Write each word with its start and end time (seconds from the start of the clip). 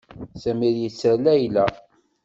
Sami 0.41 0.69
yetter 0.71 1.15
Layla. 1.23 1.65